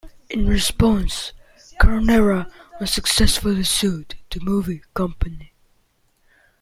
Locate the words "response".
0.47-1.31